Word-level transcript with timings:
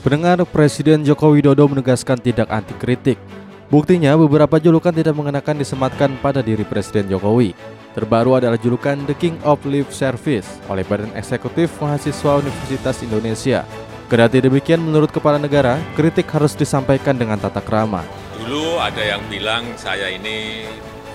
Pendengar 0.00 0.40
Presiden 0.48 1.04
Joko 1.04 1.28
Widodo 1.36 1.68
menegaskan 1.68 2.16
tidak 2.16 2.48
anti 2.48 2.72
kritik. 2.80 3.20
Buktinya 3.68 4.16
beberapa 4.16 4.56
julukan 4.56 4.96
tidak 4.96 5.12
mengenakan 5.12 5.60
disematkan 5.60 6.16
pada 6.24 6.40
diri 6.40 6.64
Presiden 6.64 7.12
Jokowi. 7.12 7.52
Terbaru 7.92 8.40
adalah 8.40 8.56
julukan 8.56 8.96
The 9.04 9.12
King 9.12 9.36
of 9.44 9.60
Lip 9.68 9.92
Service 9.92 10.48
oleh 10.72 10.88
Badan 10.88 11.12
Eksekutif 11.12 11.68
Mahasiswa 11.84 12.40
Universitas 12.40 13.04
Indonesia. 13.04 13.68
Kendati 14.08 14.40
demikian 14.40 14.80
menurut 14.80 15.12
Kepala 15.12 15.36
Negara, 15.36 15.76
kritik 15.92 16.32
harus 16.32 16.56
disampaikan 16.56 17.20
dengan 17.20 17.36
tata 17.36 17.60
krama. 17.60 18.00
Dulu 18.40 18.80
ada 18.80 19.04
yang 19.04 19.20
bilang 19.28 19.68
saya 19.76 20.08
ini 20.08 20.64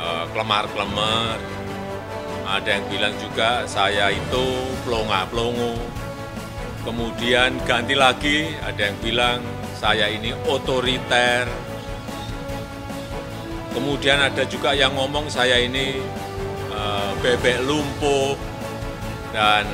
uh, 0.00 0.24
kelemar-kelemar, 0.32 1.36
ada 2.48 2.68
yang 2.80 2.84
bilang 2.88 3.12
juga 3.20 3.68
saya 3.68 4.08
itu 4.08 4.72
pelonga-pelongo. 4.88 5.99
Kemudian 6.80 7.60
ganti 7.68 7.92
lagi, 7.92 8.56
ada 8.64 8.88
yang 8.88 8.96
bilang 9.04 9.44
saya 9.76 10.08
ini 10.08 10.32
otoriter. 10.48 11.44
Kemudian 13.76 14.16
ada 14.16 14.48
juga 14.48 14.72
yang 14.72 14.96
ngomong 14.96 15.28
saya 15.28 15.60
ini 15.60 16.00
uh, 16.72 17.12
bebek 17.20 17.68
lumpuh. 17.68 18.32
Dan 19.30 19.68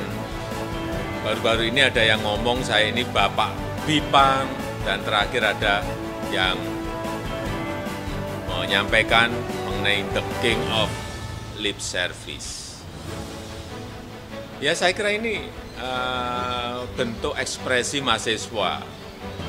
baru-baru 1.23 1.71
ini 1.71 1.87
ada 1.87 2.03
yang 2.03 2.19
ngomong 2.21 2.59
saya 2.59 2.91
ini 2.91 3.07
bapak 3.07 3.55
bipang. 3.87 4.43
Dan 4.83 4.99
terakhir 5.07 5.43
ada 5.55 5.83
yang 6.27 6.59
menyampaikan 8.51 9.31
mengenai 9.63 10.03
the 10.11 10.23
king 10.43 10.59
of 10.75 10.91
lip 11.55 11.79
service. 11.79 12.83
Ya 14.59 14.75
saya 14.75 14.91
kira 14.91 15.15
ini 15.15 15.66
bentuk 16.97 17.37
ekspresi 17.37 18.01
mahasiswa 18.01 18.81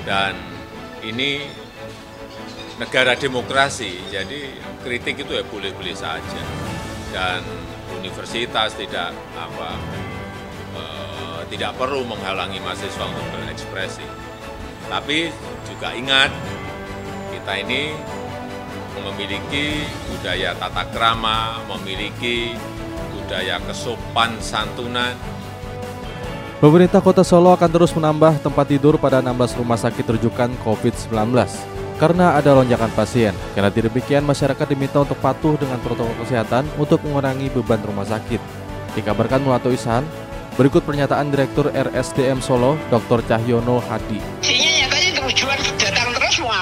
dan 0.05 0.37
ini 1.01 1.41
negara 2.79 3.19
demokrasi, 3.19 4.13
jadi 4.13 4.55
kritik 4.85 5.25
itu 5.27 5.33
ya 5.35 5.43
boleh-boleh 5.49 5.97
saja 5.97 6.43
dan 7.11 7.43
universitas 7.99 8.77
tidak 8.79 9.11
apa 9.35 9.71
uh, 10.79 11.41
tidak 11.51 11.75
perlu 11.75 12.07
menghalangi 12.07 12.63
mahasiswa 12.63 13.05
untuk 13.09 13.27
berekspresi. 13.35 14.07
Tapi 14.87 15.33
juga 15.67 15.93
ingat 15.97 16.31
kita 17.35 17.53
ini 17.67 17.93
memiliki 19.03 19.83
budaya 20.13 20.55
tata 20.55 20.85
krama, 20.93 21.65
memiliki 21.77 22.55
budaya 23.17 23.59
kesopan 23.65 24.39
santunan. 24.39 25.17
Pemerintah 26.59 26.99
Kota 26.99 27.23
Solo 27.23 27.55
akan 27.55 27.71
terus 27.71 27.95
menambah 27.95 28.43
tempat 28.43 28.67
tidur 28.67 28.99
pada 28.99 29.23
16 29.23 29.63
rumah 29.63 29.79
sakit 29.79 30.03
rujukan 30.03 30.51
COVID-19 30.67 31.15
karena 32.03 32.35
ada 32.35 32.51
lonjakan 32.51 32.91
pasien. 32.99 33.31
Karena 33.55 33.71
demikian, 33.71 34.27
masyarakat 34.27 34.67
diminta 34.67 34.99
untuk 34.99 35.23
patuh 35.23 35.55
dengan 35.55 35.79
protokol 35.79 36.19
kesehatan 36.19 36.67
untuk 36.75 36.99
mengurangi 37.07 37.47
beban 37.55 37.79
rumah 37.87 38.11
sakit. 38.11 38.43
Dikabarkan 38.99 39.47
melalui 39.47 39.79
Isan, 39.79 40.03
berikut 40.59 40.83
pernyataan 40.83 41.31
Direktur 41.31 41.71
RSDM 41.71 42.43
Solo, 42.43 42.75
Dr. 42.91 43.23
Cahyono 43.23 43.79
Hadi. 43.87 44.19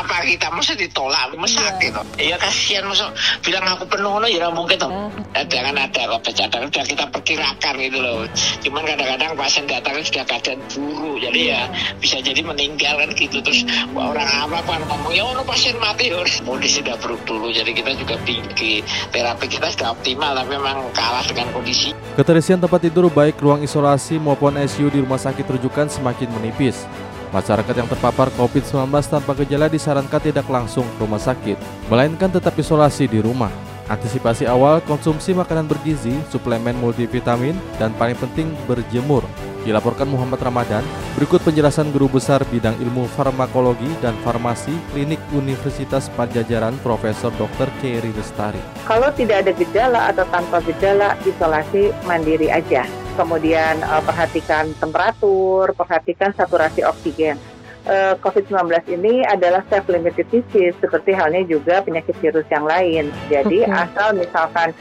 Apa 0.07 0.23
kita? 0.23 0.47
Masa 0.55 0.73
ditolak, 0.79 1.35
masa 1.35 1.67
gitu. 1.83 2.01
Iya 2.17 2.39
kasihan, 2.39 2.87
masa 2.87 3.11
bilang 3.43 3.67
aku 3.67 3.85
penuh, 3.91 4.23
no, 4.23 4.27
ya 4.31 4.47
mungkin 4.55 4.79
tuh. 4.79 4.91
Jangan 5.35 5.75
ada 5.75 6.01
kok 6.17 6.31
cadangan, 6.31 6.71
sudah 6.71 6.87
kita 6.87 7.05
perkirakan 7.11 7.75
gitu 7.83 7.99
loh. 7.99 8.25
Cuman 8.63 8.83
kadang-kadang 8.87 9.35
pasien 9.35 9.65
datang 9.67 9.99
sudah 10.01 10.25
keadaan 10.25 10.63
buruk, 10.71 11.19
jadi 11.21 11.41
ya 11.53 11.61
bisa 11.99 12.23
jadi 12.23 12.41
meninggal 12.47 12.95
kan 13.03 13.11
gitu. 13.19 13.43
Terus 13.43 13.67
wah, 13.93 14.15
orang 14.15 14.31
apa 14.47 14.63
kan 14.63 14.81
ngomong, 14.87 15.13
ya 15.13 15.27
orang 15.27 15.45
pasien 15.45 15.75
mati, 15.83 16.15
ya 16.15 16.23
kondisi 16.47 16.81
sudah 16.81 16.97
buruk 17.03 17.21
dulu. 17.27 17.51
Jadi 17.51 17.71
kita 17.75 17.91
juga 17.99 18.17
tinggi, 18.23 18.81
terapi 19.11 19.47
kita 19.51 19.69
sudah 19.75 19.93
optimal, 19.93 20.39
tapi 20.39 20.55
memang 20.55 20.87
kalah 20.95 21.27
dengan 21.27 21.51
kondisi. 21.51 21.91
Keterisian 22.15 22.63
tempat 22.63 22.81
tidur 22.87 23.11
baik 23.11 23.37
ruang 23.43 23.61
isolasi 23.61 24.17
maupun 24.17 24.57
ICU 24.57 24.89
di 24.89 24.99
rumah 25.03 25.21
sakit 25.21 25.45
rujukan 25.45 25.91
semakin 25.91 26.31
menipis. 26.41 26.87
Masyarakat 27.35 27.75
yang 27.75 27.91
terpapar 27.91 28.31
COVID-19 28.39 28.87
tanpa 29.07 29.33
gejala 29.43 29.67
disarankan 29.67 30.23
tidak 30.23 30.47
langsung 30.47 30.87
ke 30.87 30.99
rumah 31.03 31.19
sakit, 31.19 31.59
melainkan 31.91 32.31
tetap 32.31 32.55
isolasi 32.55 33.11
di 33.11 33.19
rumah. 33.19 33.51
Antisipasi 33.87 34.51
awal 34.51 34.83
konsumsi 34.83 35.31
makanan 35.31 35.71
bergizi, 35.71 36.15
suplemen 36.27 36.75
multivitamin, 36.83 37.55
dan 37.79 37.95
paling 37.95 38.19
penting 38.19 38.51
berjemur. 38.67 39.23
Dilaporkan 39.63 40.07
Muhammad 40.07 40.43
Ramadan, 40.43 40.83
berikut 41.19 41.43
penjelasan 41.43 41.91
guru 41.91 42.07
besar 42.07 42.43
bidang 42.51 42.79
ilmu 42.83 43.07
farmakologi 43.15 43.91
dan 43.99 44.15
farmasi 44.23 44.75
Klinik 44.91 45.19
Universitas 45.35 46.07
Pajajaran 46.15 46.79
Profesor 46.83 47.35
Dr. 47.35 47.67
Kerry 47.83 48.15
Lestari. 48.15 48.63
Kalau 48.87 49.11
tidak 49.15 49.47
ada 49.47 49.53
gejala 49.55 50.01
atau 50.15 50.23
tanpa 50.31 50.63
gejala, 50.63 51.19
isolasi 51.27 51.91
mandiri 52.07 52.47
aja. 52.51 52.87
Kemudian 53.17 53.81
uh, 53.81 54.05
perhatikan 54.05 54.71
temperatur, 54.77 55.73
perhatikan 55.73 56.37
saturasi 56.37 56.85
oksigen. 56.85 57.41
Uh, 57.87 58.19
COVID-19 58.19 58.99
ini 58.99 59.23
adalah 59.23 59.63
self-limited 59.71 60.27
disease, 60.29 60.75
seperti 60.83 61.15
halnya 61.15 61.47
juga 61.47 61.81
penyakit 61.81 62.19
virus 62.19 62.45
yang 62.51 62.67
lain. 62.67 63.09
Jadi 63.31 63.63
Oke. 63.63 63.73
asal 63.73 64.09
misalkan 64.13 64.75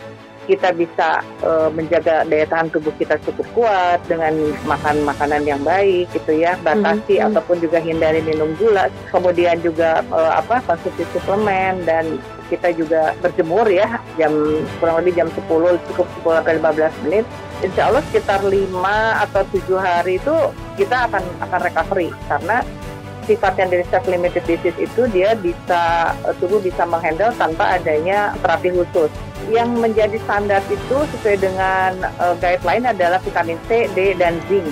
kita 0.45 0.69
bisa 0.71 1.19
uh, 1.41 1.67
menjaga 1.69 2.21
daya 2.23 2.45
tahan 2.45 2.69
tubuh 2.69 2.93
kita 2.95 3.17
cukup 3.21 3.45
kuat 3.53 3.99
dengan 4.05 4.33
makan 4.63 5.01
makanan 5.03 5.43
yang 5.43 5.61
baik 5.61 6.05
gitu 6.13 6.37
ya 6.37 6.55
batasi 6.61 7.17
Mhm. 7.17 7.33
ataupun 7.33 7.57
juga 7.59 7.77
hindari 7.77 8.21
minum 8.21 8.53
gula 8.55 8.87
kemudian 9.09 9.57
juga 9.59 10.05
uh, 10.09 10.37
apa 10.37 10.61
konsumsi 10.63 11.03
suplemen 11.11 11.81
dan 11.83 12.17
kita 12.45 12.69
juga 12.71 13.17
berjemur 13.19 13.65
ya 13.65 13.97
jam 14.15 14.31
kurang 14.77 15.01
lebih 15.01 15.17
jam 15.17 15.27
10 15.27 15.81
cukup 15.89 16.05
10 16.21 16.37
sampai 16.37 16.53
15 16.61 17.03
menit 17.09 17.25
Insya 17.63 17.89
Allah 17.89 18.03
sekitar 18.05 18.45
5 18.45 18.53
atau 19.25 19.41
7 19.49 19.79
hari 19.79 20.21
itu 20.21 20.35
kita 20.77 21.09
akan 21.09 21.23
akan 21.41 21.59
recovery 21.63 22.13
karena 22.27 22.61
sifatnya 23.25 23.65
dari 23.69 23.85
self 23.89 24.05
limited 24.05 24.45
disease 24.45 24.77
itu 24.77 25.01
dia 25.09 25.33
bisa 25.35 26.13
eh, 26.25 26.35
tubuh 26.37 26.61
bisa 26.61 26.85
menghandle 26.85 27.33
tanpa 27.35 27.81
adanya 27.81 28.31
terapi 28.39 28.71
khusus. 28.71 29.11
Yang 29.51 29.69
menjadi 29.77 30.17
standar 30.25 30.61
itu 30.69 30.97
sesuai 31.17 31.37
dengan 31.41 31.91
eh, 32.05 32.35
guideline 32.39 32.85
adalah 32.89 33.19
vitamin 33.21 33.59
C, 33.67 33.89
D, 33.93 34.13
dan 34.15 34.37
zinc. 34.47 34.69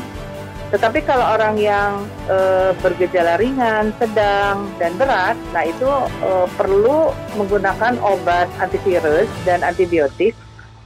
Tetapi 0.73 1.05
kalau 1.05 1.37
orang 1.37 1.53
yang 1.61 2.01
eh, 2.25 2.73
bergejala 2.81 3.37
ringan, 3.37 3.93
sedang, 4.01 4.65
dan 4.81 4.97
berat, 4.97 5.37
nah 5.53 5.61
itu 5.61 5.89
eh, 6.25 6.47
perlu 6.57 7.13
menggunakan 7.37 8.01
obat 8.01 8.49
antivirus 8.57 9.29
dan 9.45 9.61
antibiotik. 9.61 10.33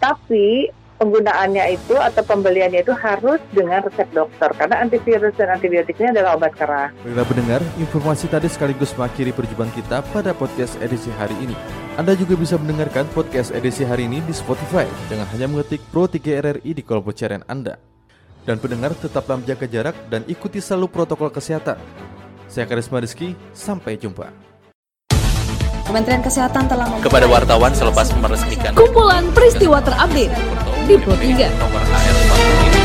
Tapi 0.03 0.67
penggunaannya 0.97 1.77
itu 1.77 1.95
atau 1.95 2.21
pembeliannya 2.25 2.81
itu 2.81 2.94
harus 2.94 3.38
dengan 3.53 3.85
resep 3.85 4.09
dokter 4.11 4.49
karena 4.57 4.81
antivirus 4.81 5.33
dan 5.38 5.53
antibiotiknya 5.53 6.13
adalah 6.17 6.38
obat 6.38 6.53
keras. 6.57 6.89
Baiklah 7.05 7.27
pendengar, 7.29 7.61
informasi 7.77 8.25
tadi 8.27 8.49
sekaligus 8.49 8.94
mengakhiri 8.97 9.31
perjumpaan 9.33 9.71
kita 9.73 10.01
pada 10.09 10.33
podcast 10.33 10.75
edisi 10.81 11.13
hari 11.15 11.38
ini. 11.39 11.55
Anda 11.97 12.13
juga 12.13 12.38
bisa 12.38 12.57
mendengarkan 12.57 13.09
podcast 13.13 13.53
edisi 13.53 13.81
hari 13.81 14.05
ini 14.05 14.21
di 14.25 14.33
Spotify 14.33 14.85
dengan 15.09 15.25
hanya 15.33 15.49
mengetik 15.49 15.81
Pro 15.89 16.05
3 16.05 16.21
RRI 16.21 16.71
di 16.77 16.83
kolom 16.85 17.05
pencarian 17.05 17.45
Anda. 17.49 17.81
Dan 18.45 18.63
pendengar 18.63 18.95
tetaplah 18.95 19.41
menjaga 19.41 19.67
jarak 19.67 19.95
dan 20.07 20.23
ikuti 20.25 20.63
selalu 20.63 20.88
protokol 20.88 21.27
kesehatan. 21.33 21.75
Saya 22.47 22.63
Karisma 22.63 23.03
Rizky, 23.03 23.35
sampai 23.51 23.99
jumpa. 23.99 24.46
Kementerian 25.87 26.19
Kesehatan 26.19 26.67
telah 26.67 26.85
kepada 26.99 27.25
wartawan 27.31 27.71
selepas 27.71 28.11
meresmikan 28.19 28.75
kumpulan 28.75 29.23
peristiwa 29.31 29.79
terupdate 29.79 30.35
di 30.83 30.95
Pro 30.99 31.15
3. 31.15 31.47
nomor 31.63 31.83
AR 31.87 32.15
45 32.75 32.76